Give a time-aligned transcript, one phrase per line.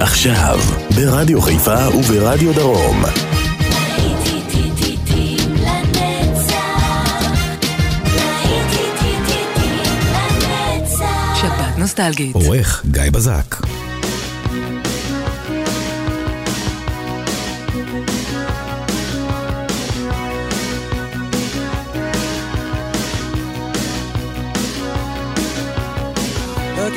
[0.00, 0.58] עכשיו,
[0.94, 3.02] ברדיו חיפה וברדיו דרום.
[11.40, 12.34] שבת נוסטלגית.
[12.34, 13.56] עורך גיא בזק.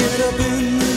[0.02, 0.91] Get up in the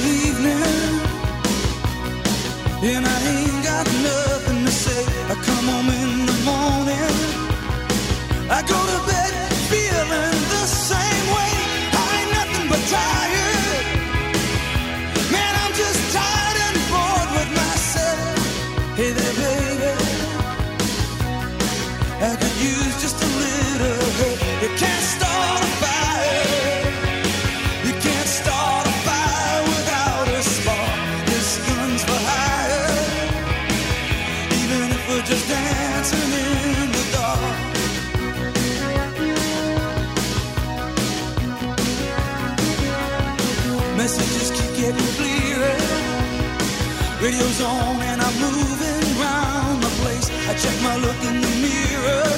[50.94, 52.30] I look in the mirror.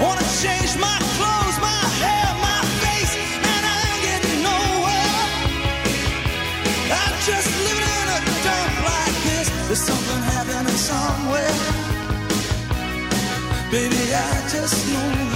[0.00, 3.14] Wanna change my clothes, my hair, my face,
[3.52, 5.16] and I ain't getting nowhere.
[7.00, 7.50] I'm just
[8.00, 9.48] in a dump like this.
[9.68, 9.84] There's
[10.72, 11.56] somewhere.
[13.72, 15.27] Baby, I just know.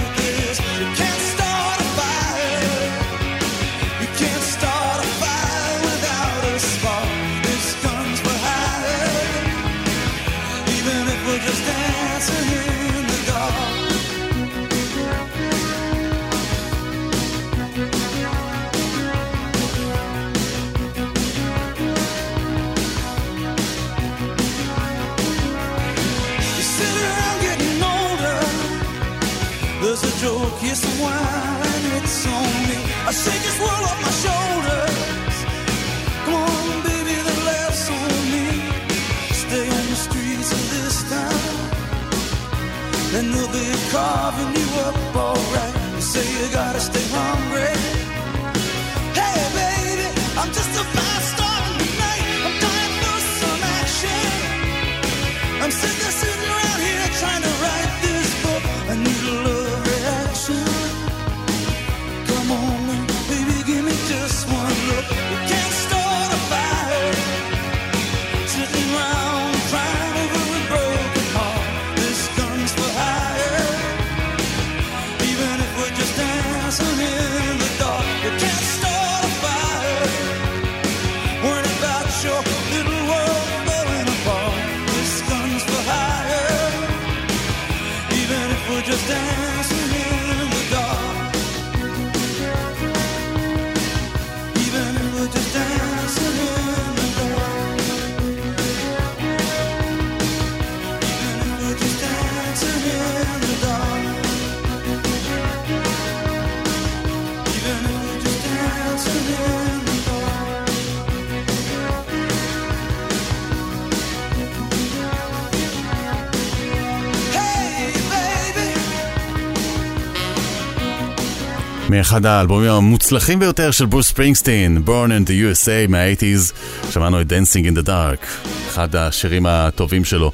[121.93, 126.53] מאחד האלבומים המוצלחים ביותר של ברוס ספרינגסטין, Born in the USA מה-80's,
[126.91, 130.31] שמענו את Dancing in the Dark, אחד השירים הטובים שלו.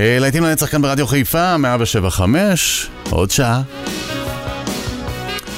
[0.00, 3.62] אה, להיטים לנצח כאן ברדיו חיפה, 175, עוד שעה.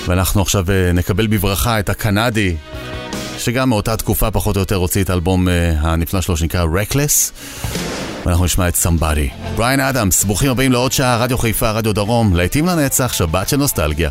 [0.06, 2.54] ואנחנו עכשיו אה, נקבל בברכה את הקנדי,
[3.38, 7.32] שגם מאותה תקופה פחות או יותר הוציא את האלבום אה, הנפלא שלו שנקרא Reckless.
[8.26, 9.28] ואנחנו נשמע את סמבאדי.
[9.56, 14.10] בריין אדמס, ברוכים הבאים לעוד שעה, רדיו חיפה, רדיו דרום, לעתים לנצח, שבת של נוסטלגיה.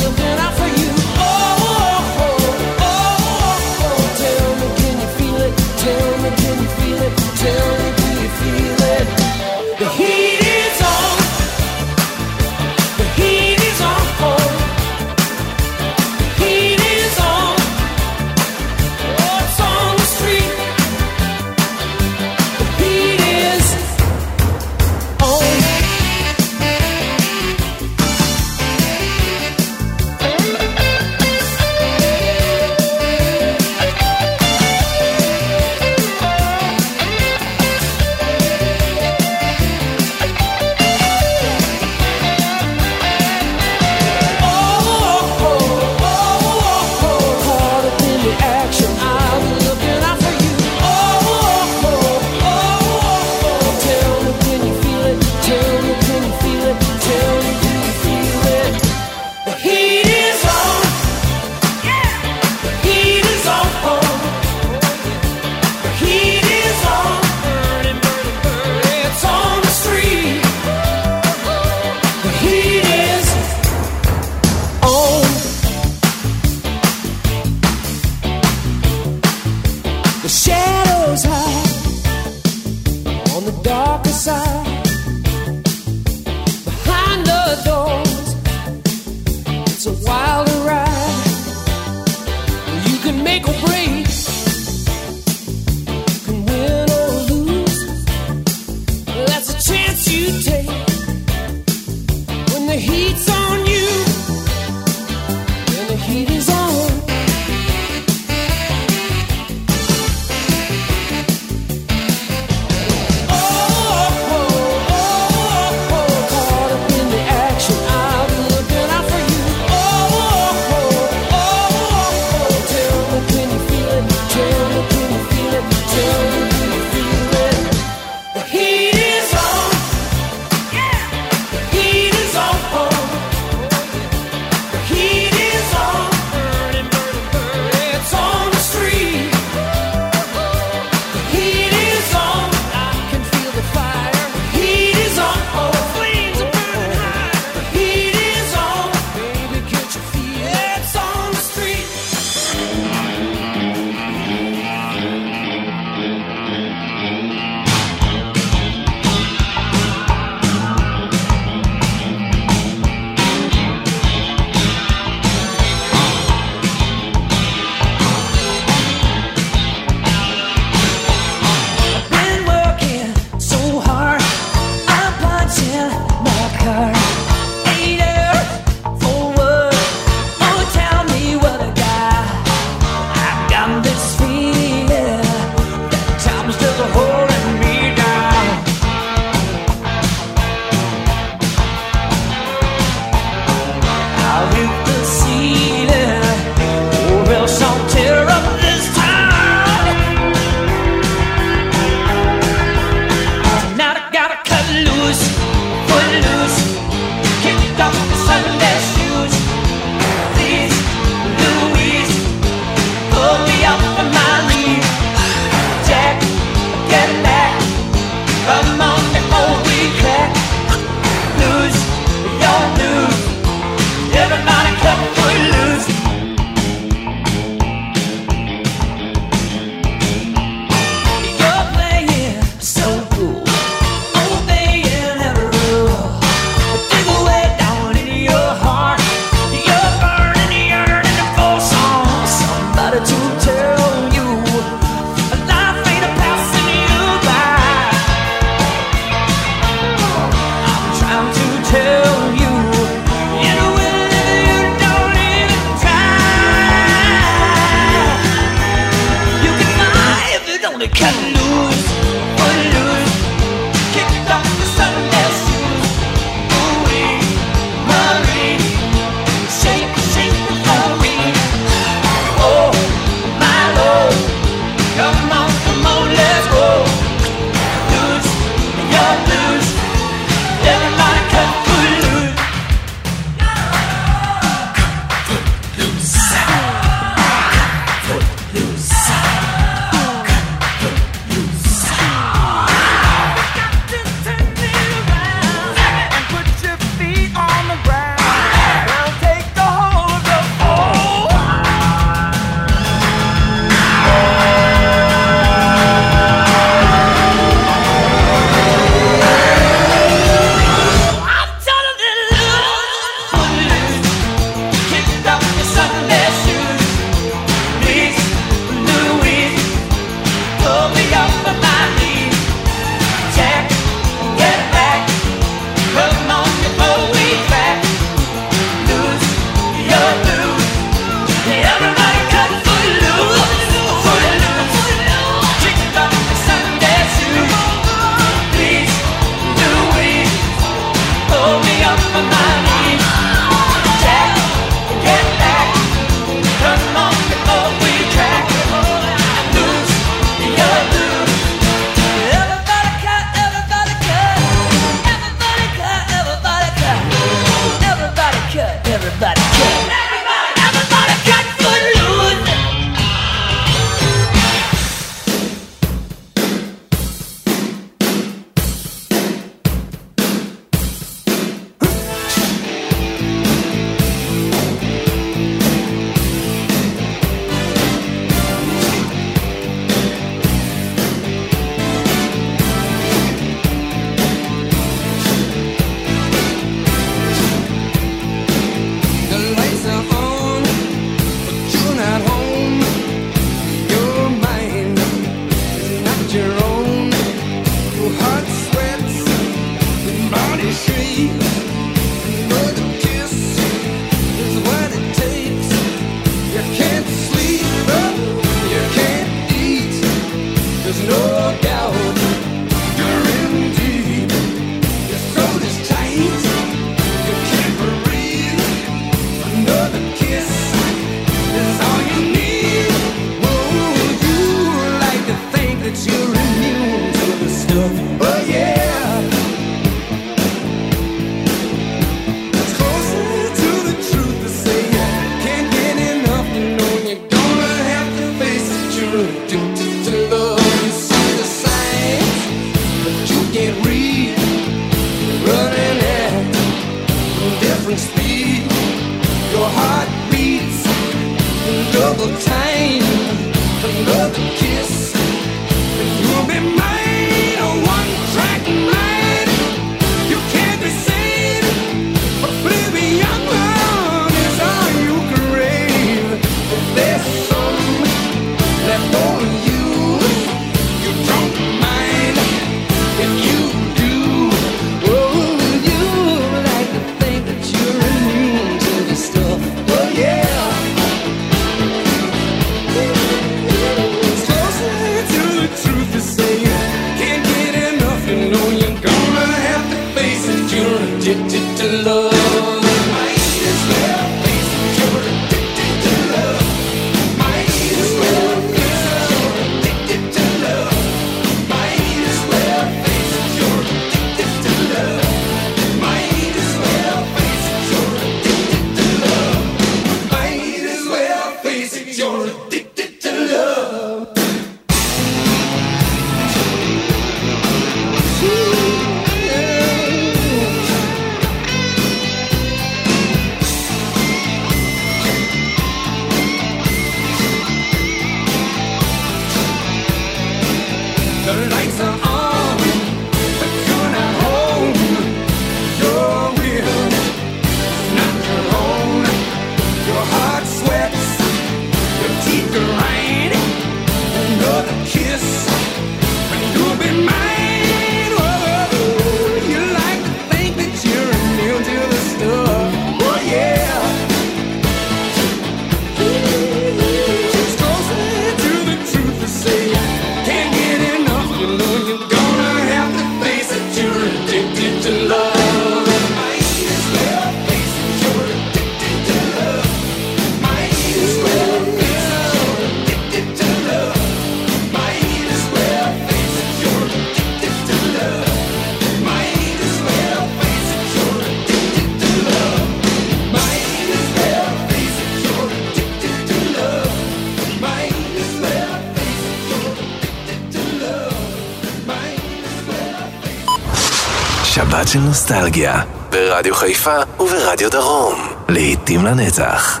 [595.14, 600.00] של נוסטלגיה, ברדיו חיפה וברדיו דרום, לעיתים לנצח.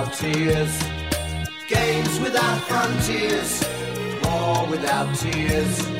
[0.00, 0.82] without tears,
[1.68, 3.62] games without frontiers,
[4.24, 5.99] war without tears.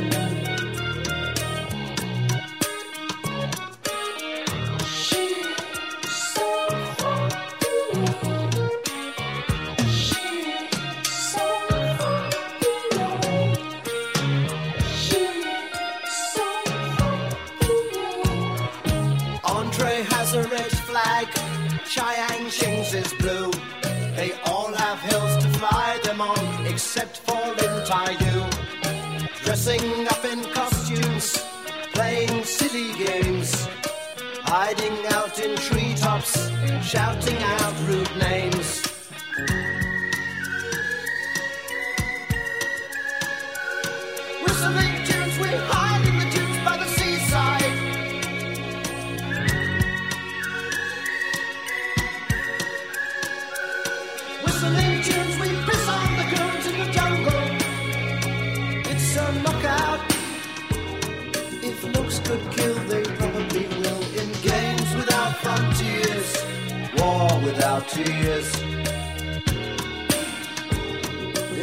[67.80, 68.62] party is.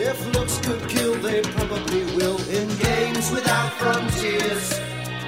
[0.10, 2.38] If looks could kill, they probably will.
[2.50, 4.80] In games without frontiers,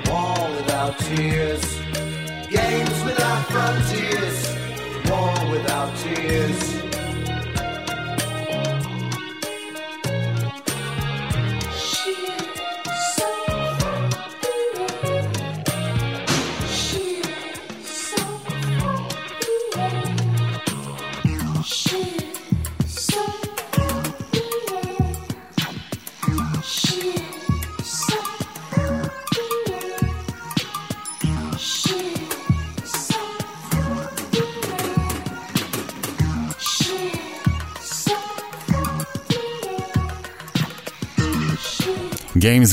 [0.08, 1.64] war without tears.
[2.50, 4.38] Games without frontiers,
[5.10, 6.89] war without tears.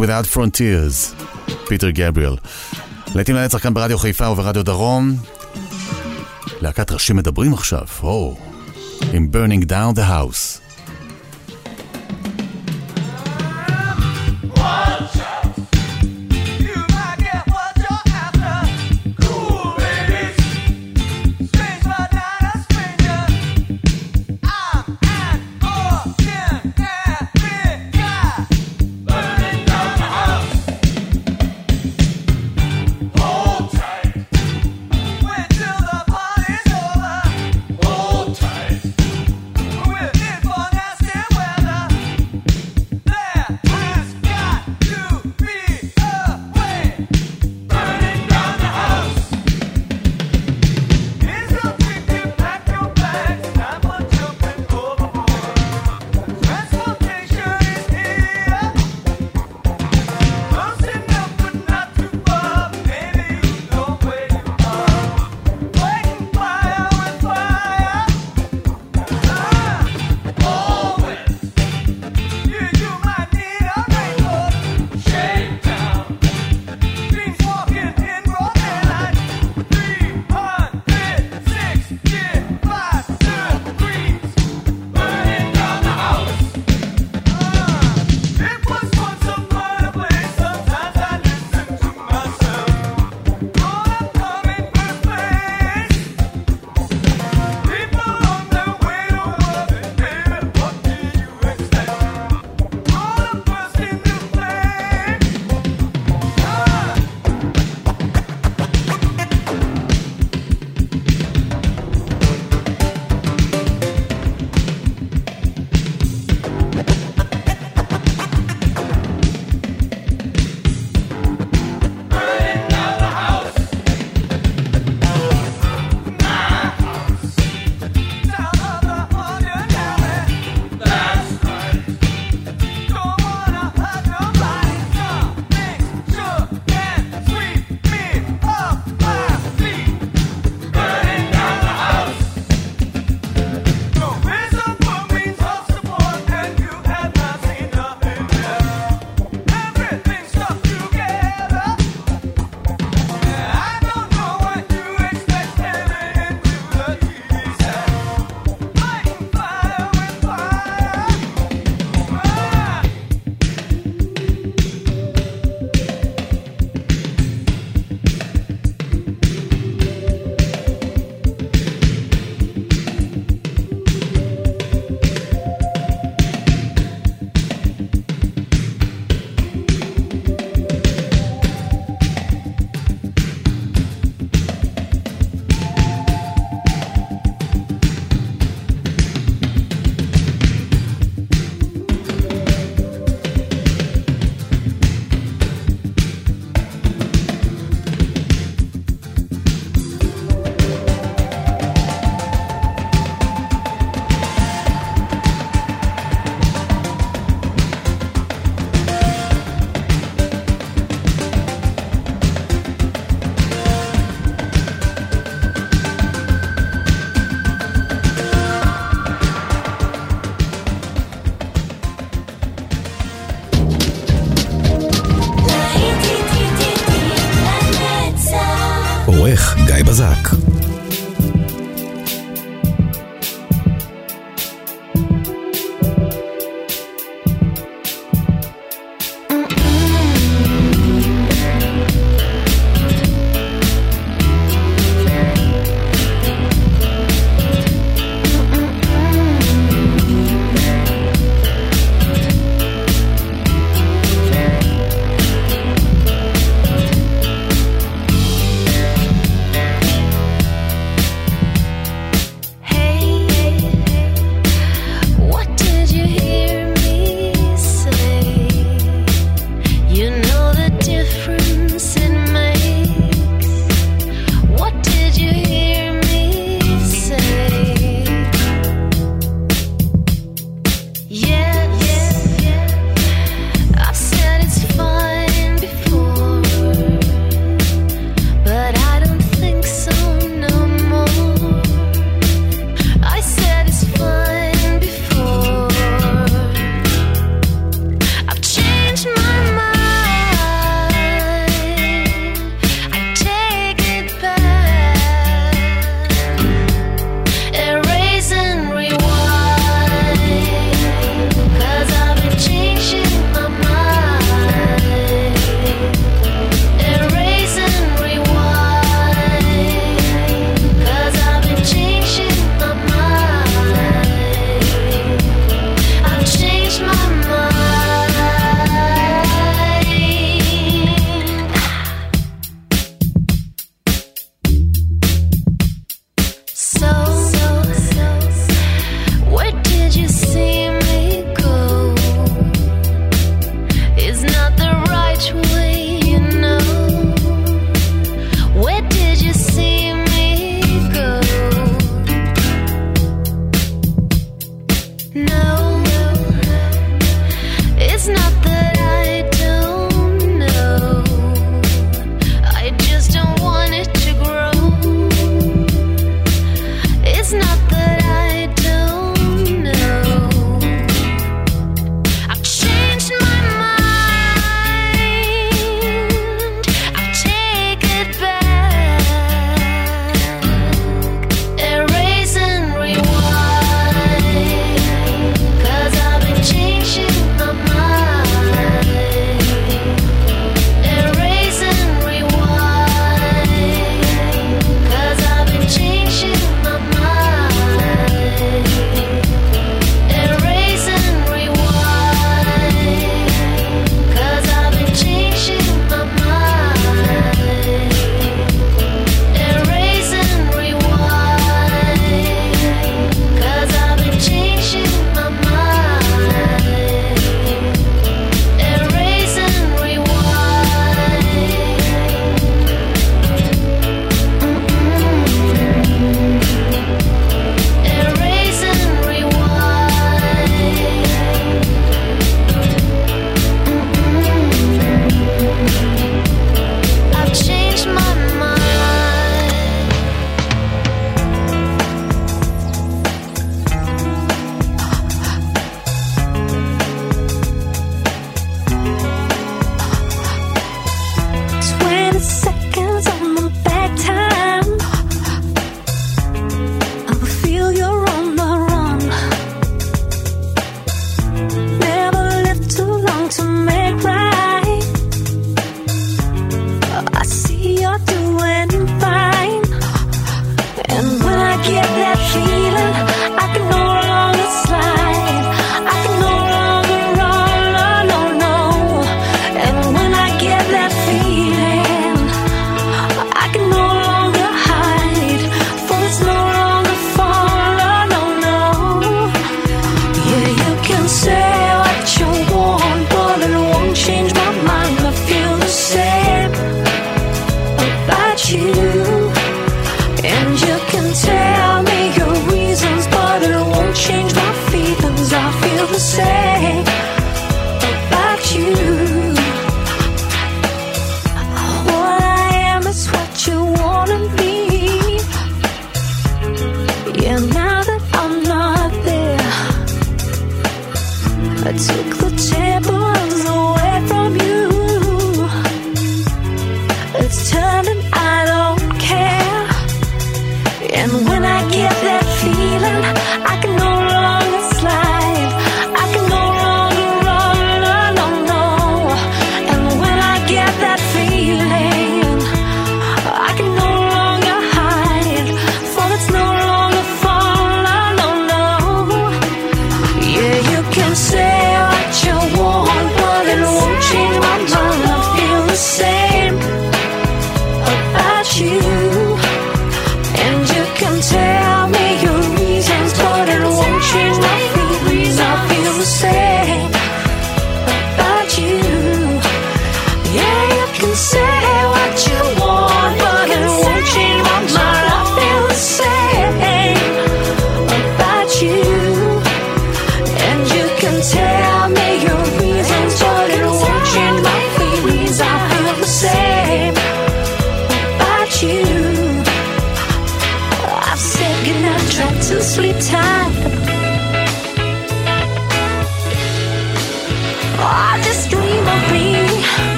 [0.00, 1.24] Without Frontiers,
[1.68, 2.36] פיטר גבריאל.
[3.14, 5.16] לעתים לנצח כאן ברדיו חיפה וברדיו דרום.
[6.60, 10.69] להקת ראשים מדברים עכשיו, או, oh, עם Burning Down the House.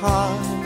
[0.00, 0.57] 好。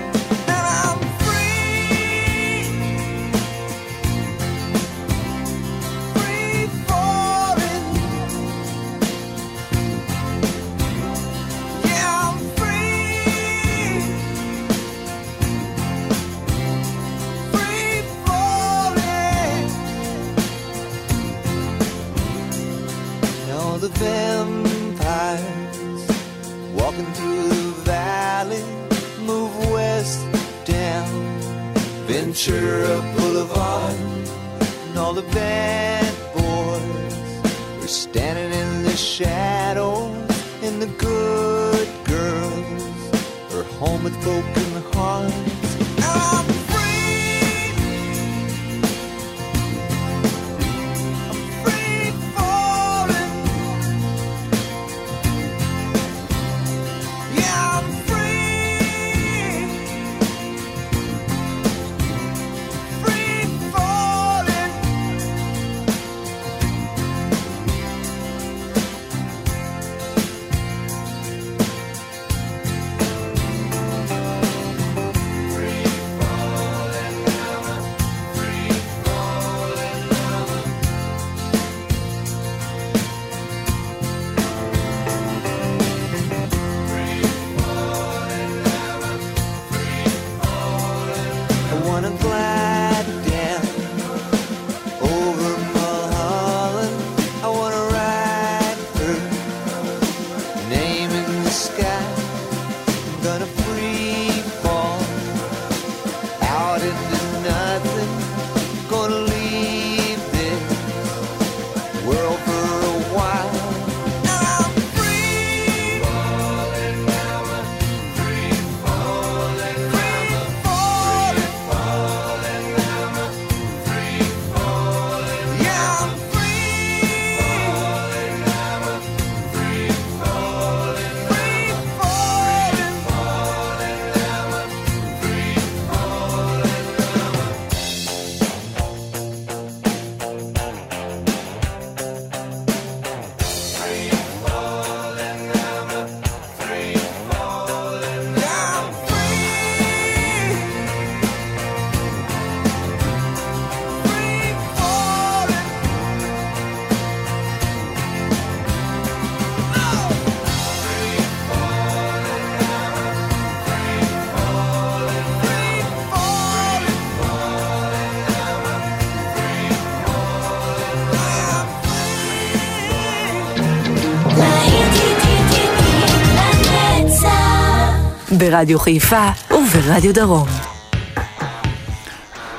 [178.43, 180.49] ברדיו חיפה וברדיו דרום.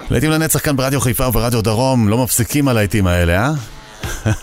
[0.09, 3.53] להיטים לנצח כאן ברדיו חיפה וברדיו דרום, לא מפסיקים על ההיטים האלה, אה?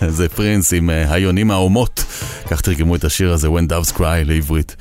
[0.16, 2.04] זה פרינס עם אה, היונים האומות,
[2.50, 4.76] כך תרגמו את השיר הזה, When Doves Cry לעברית.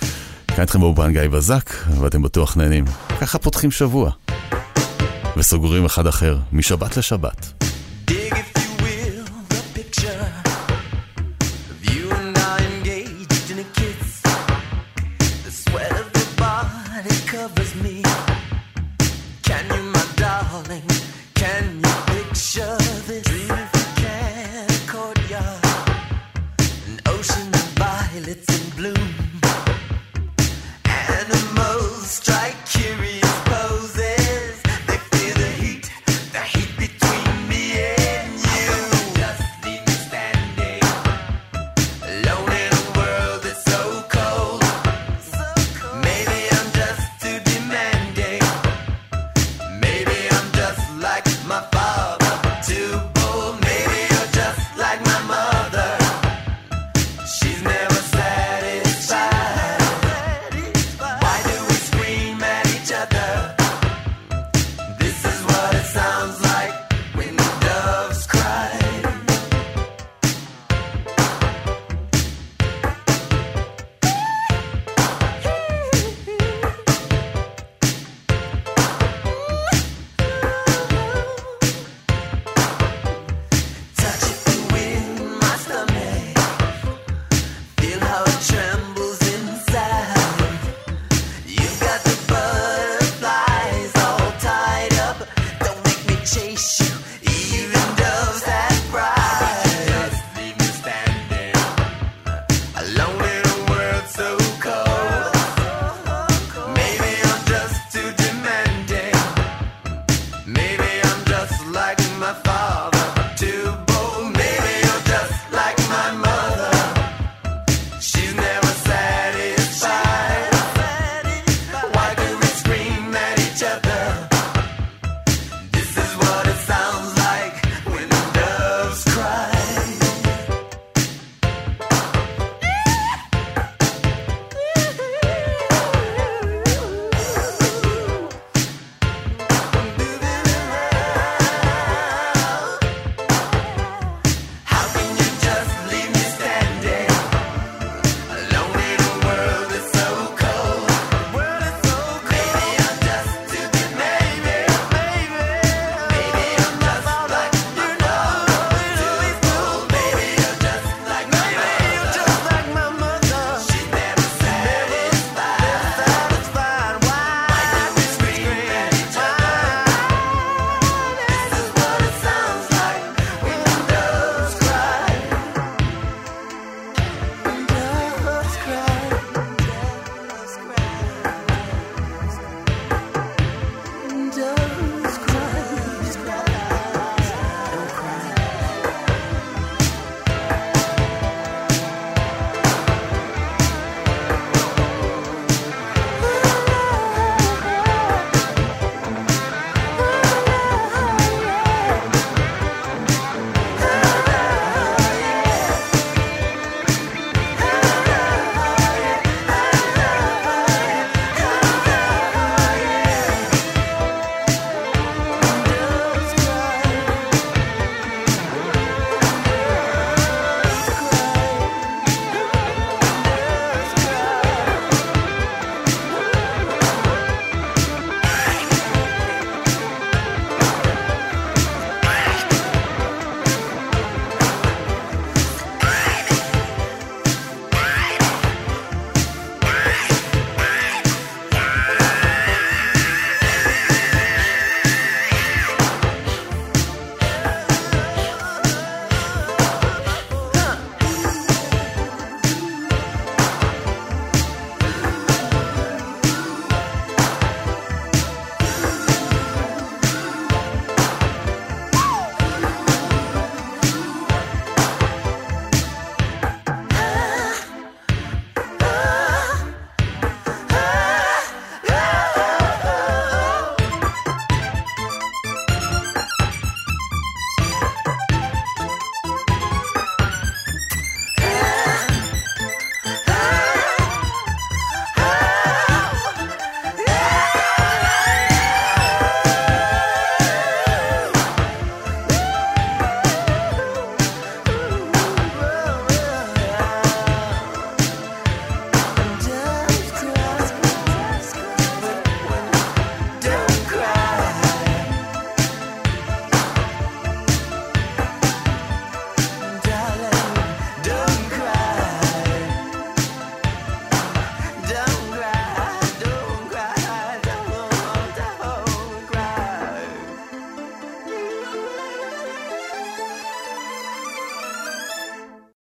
[0.48, 2.86] כאן איתכם באופן גיא בזק, ואתם בטוח נהנים.
[3.22, 4.12] ככה פותחים שבוע.
[5.38, 7.59] וסוגרים אחד אחר, משבת לשבת.